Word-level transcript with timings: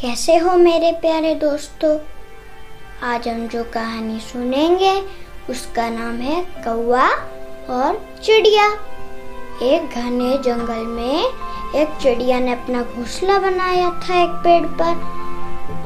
कैसे 0.00 0.36
हो 0.36 0.56
मेरे 0.56 0.92
प्यारे 0.92 1.34
दोस्तों? 1.34 1.98
आज 3.02 3.28
हम 3.28 3.48
जो 3.48 3.64
कहानी 3.64 4.20
सुनेंगे, 4.20 4.92
उसका 5.50 5.88
नाम 5.90 6.14
है 6.14 6.40
कौआ 6.66 7.08
और 7.74 8.00
चिड़िया। 8.24 8.64
एक 9.62 9.82
घने 9.96 10.38
जंगल 10.38 10.86
में 10.86 11.24
एक 11.74 11.98
चिड़िया 12.02 12.38
ने 12.40 12.52
अपना 12.52 12.82
घोंसला 12.82 13.38
बनाया 13.38 13.90
था 13.90 14.22
एक 14.22 14.28
पेड़ 14.28 14.66
पर 14.82 14.94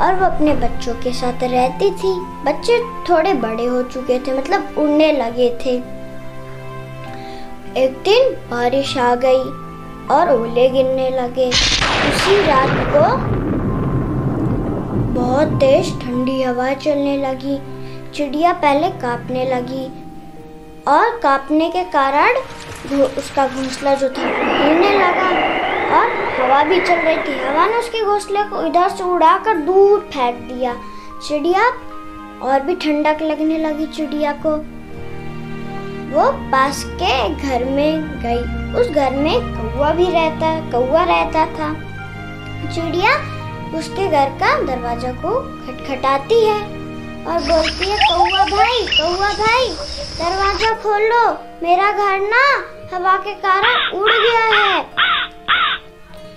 और 0.00 0.14
वो 0.14 0.26
अपने 0.26 0.54
बच्चों 0.54 0.94
के 0.94 1.12
साथ 1.12 1.42
रहती 1.42 1.90
थी। 1.90 2.14
बच्चे 2.44 2.78
थोड़े 3.10 3.34
बड़े 3.34 3.66
हो 3.66 3.82
चुके 3.82 4.18
थे 4.18 4.38
मतलब 4.38 4.74
उड़ने 4.78 5.12
लगे 5.12 5.48
थे। 5.64 5.76
एक 7.84 8.02
दिन 8.04 8.34
बारिश 8.50 8.96
आ 8.98 9.14
गई 9.14 9.44
और 10.14 10.40
ओले 10.40 10.68
गिरने 10.70 11.10
लगे। 11.10 11.48
उसी 11.48 12.46
रात 12.46 12.70
को 12.70 13.32
बहुत 15.12 15.48
तेज 15.60 15.88
ठंडी 16.00 16.42
हवा 16.42 16.72
चलने 16.74 17.16
लगी। 17.18 17.56
चिड़िया 18.12 18.52
पहले 18.62 18.88
कांपने 19.00 19.44
लगी 19.46 19.84
और 20.88 21.18
कांपने 21.22 21.68
के 21.70 21.82
कारण 21.90 22.36
उसका 23.18 23.46
घोंसला 23.46 23.94
जो 23.94 24.08
था 24.08 24.22
हिलने 24.22 24.90
लगा 24.98 25.28
और 25.96 26.10
हवा 26.34 26.62
भी 26.64 26.80
चल 26.80 26.94
रही 26.96 27.16
थी। 27.18 27.38
हवा 27.40 27.66
ने 27.66 27.76
उसके 27.76 28.04
घोंसले 28.04 28.42
को 28.44 28.62
इधर 28.66 28.88
से 28.88 29.04
उड़ाकर 29.04 29.56
दूर 29.58 29.98
फेंक 30.12 30.36
दिया। 30.48 30.74
चिड़िया 31.28 31.68
और 32.42 32.60
भी 32.60 32.74
ठंडक 32.76 33.22
लगने 33.22 33.58
लगी 33.58 33.86
चिड़िया 33.88 34.32
को। 34.46 34.56
वो 36.12 36.30
पास 36.52 36.82
के 37.02 37.12
घर 37.28 37.64
में 37.66 38.20
गई। 38.22 38.80
उस 38.80 38.88
घर 38.88 39.16
में 39.16 39.40
कौआ 39.52 39.92
भी 39.92 40.06
रहता 40.06 40.58
कौआ 40.70 41.04
रहता 41.04 41.46
था। 41.48 41.72
चिड़िया 42.74 43.12
उसके 43.74 44.06
घर 44.06 44.30
का 44.40 44.50
दरवाज़ा 44.64 45.12
को 45.22 45.30
खटखटाती 45.66 46.44
है 46.44 46.60
और 47.26 47.40
बोलती 47.42 47.88
है 47.90 47.96
कौआ 48.00 48.44
भाई 48.46 48.86
कौआ 48.88 49.28
भाई, 49.34 49.68
दरवाज़ा 50.18 50.72
खोलो, 50.82 51.24
मेरा 51.62 51.90
घर 51.92 52.20
ना 52.28 52.44
हवा 52.94 53.16
के 53.18 53.34
कारण 53.42 53.98
उड़ 53.98 54.10
गया 54.10 54.44
है। 54.46 54.82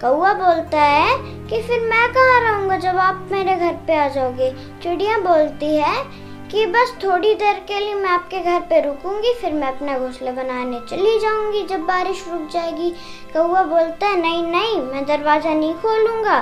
कौआ 0.00 0.32
बोलता 0.34 0.82
है 0.82 1.16
कि 1.48 1.62
फिर 1.62 1.80
मैं 1.80 2.06
कहाँ 2.12 2.40
रहूँगा 2.40 2.76
जब 2.78 2.98
आप 2.98 3.28
मेरे 3.30 3.54
घर 3.56 3.72
पे 3.86 3.96
आ 3.96 4.08
जाओगे? 4.08 4.50
चिड़िया 4.82 5.18
बोलती 5.18 5.74
है 5.76 6.02
कि 6.50 6.66
बस 6.66 6.94
थोड़ी 7.04 7.34
देर 7.34 7.54
के 7.68 7.78
लिए 7.80 7.94
मैं 7.94 8.10
आपके 8.10 8.38
घर 8.40 8.60
पे 8.60 8.80
रुकूँगी, 8.80 9.32
फिर 9.40 9.52
मैं 9.52 9.68
अपना 9.68 9.98
घोंसला 9.98 10.32
बनाने 10.32 10.80
चली 10.90 11.18
जाऊँगी 11.20 11.62
जब 11.66 11.80
बारिश 11.86 12.24
रुक 12.28 12.48
जाएगी। 12.52 12.90
कौआ 13.32 13.62
बोलता 13.64 14.06
है, 14.06 14.20
नहीं 14.20 14.42
नहीं, 14.44 14.80
मैं 14.82 15.04
दरवाज़ा 15.06 15.54
नहीं 15.54 15.74
खोलूँगा 15.74 16.38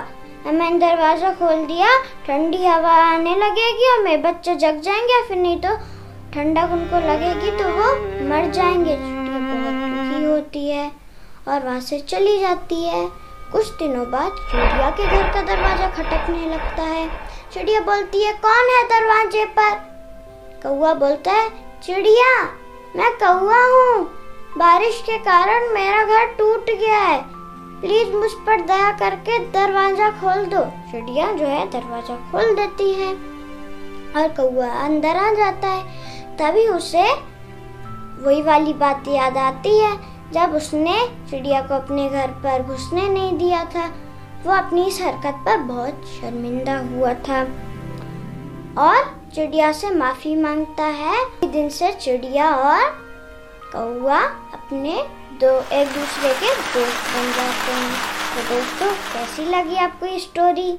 मैंने 0.47 0.79
दरवाज़ा 0.79 1.31
खोल 1.35 1.65
दिया, 1.67 1.87
ठंडी 2.27 2.65
हवा 2.67 2.91
आने 3.05 3.35
लगेगी 3.37 3.89
और 3.93 4.03
मेरे 4.05 4.23
बच्चे 4.23 4.55
जग 4.55 4.81
जाएँगे 4.81 5.23
फिर 5.29 5.37
नहीं 5.37 5.57
तो 5.61 5.75
ठंडक 6.35 6.73
उनको 6.73 6.99
लगेगी 7.07 7.51
तो 7.59 7.69
वो 7.69 7.89
मर 8.29 8.51
जाएँगे। 8.51 8.97
बहुत 8.97 9.75
दुखी 9.83 10.25
होती 10.25 10.69
है 10.69 10.91
और 11.49 11.65
वहाँ 11.65 11.81
से 11.81 11.99
चली 12.01 12.39
जाती 12.41 12.83
है। 12.85 13.07
कुछ 13.53 13.71
दिनों 13.71 14.05
बाद 14.11 14.33
चिड़िया 14.51 14.91
के 14.91 15.07
घर 15.07 15.33
का 15.35 15.43
दरवाज़ा 15.43 15.91
खटकने 15.91 16.47
लगता 16.47 16.83
है। 16.83 17.09
चिड़िया 17.53 17.81
बोलती 17.81 18.25
है, 18.25 18.33
कौन 18.33 18.75
है 18.77 18.83
दरवाजे 18.89 19.45
पर? 19.59 19.75
कौआ 20.63 20.95
बोलता 20.95 21.33
है, 21.33 21.49
चिड़िया, 21.83 22.43
मैं 22.97 23.13
कौआ 23.19 23.65
हूँ। 23.67 24.05
बारिश 24.59 25.03
के 25.07 25.19
कारण 25.19 25.73
मेरा 25.75 26.05
घर 26.05 26.35
टूट 26.35 26.71
गया 26.71 26.99
है। 26.99 27.25
प्लीज़ 27.81 28.13
मुझ 28.13 28.31
पर 28.47 28.61
दया 28.61 28.91
करके 28.99 29.39
दरवाज़ा 29.53 30.11
खोल 30.21 30.45
दो। 30.47 30.65
चिड़िया 30.91 31.33
जो 31.33 31.47
है, 31.47 31.65
दरवाज़ा 31.71 32.17
खोल 32.31 32.55
देती 32.55 32.93
है 32.95 33.13
और 34.17 34.29
कौआ 34.37 34.69
अंदर 34.85 35.17
आ 35.17 35.33
जाता 35.35 35.69
है। 35.69 35.85
तभी 36.39 36.67
उसे 36.69 37.05
वही 38.23 38.43
वाली 38.43 38.73
बात 38.75 39.09
याद 39.09 39.37
आती 39.39 39.79
है, 39.79 39.97
जब 40.33 40.55
उसने 40.55 40.97
चिड़िया 41.31 41.61
को 41.63 41.75
अपने 41.75 42.09
घर 42.09 42.31
पर 42.45 42.63
घुसने 42.63 43.09
नहीं 43.09 43.37
दिया 43.39 43.65
था। 43.65 43.87
वो 44.45 44.53
अपनी 44.53 44.87
इस 44.87 45.01
हरकत 45.03 45.43
पर 45.47 45.57
बहुत 45.59 46.07
शर्मिंदा 46.11 46.79
हुआ 46.89 47.13
था 47.29 47.41
और 48.81 49.05
चिड़िया 49.35 49.71
से 49.73 49.91
माफ़ी 49.91 50.35
माँगता 50.37 50.85
है। 50.85 51.51
दिन 51.53 51.69
से 51.69 51.93
चिड़िया 51.93 52.51
और 52.55 53.06
कौआ 53.73 54.19
अपने 54.55 54.93
दो, 55.41 55.49
एक 55.73 55.89
दूसरे 55.89 56.33
के 56.35 56.51
दोस्त 56.55 57.09
बन 57.15 57.33
जाते 57.37 57.73
हैं। 57.73 57.95
तो 58.35 58.43
दोस्तों, 58.49 58.91
कैसी 59.13 59.45
लगी 59.45 59.77
आपको 59.77 60.07
ये 60.07 60.19
स्टोरी 60.19 60.73